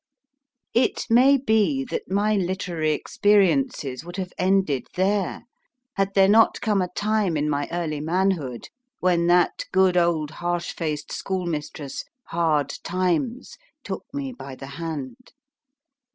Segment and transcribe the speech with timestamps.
[0.73, 5.43] It may be that my literary experiences would have ended there
[5.93, 8.69] had there not come a time in my early manhood
[8.99, 15.33] when that good old harsh faced schoolmistress, Hard Times, took me by the hand.